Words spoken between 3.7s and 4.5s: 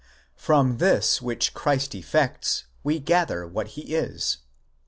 he is.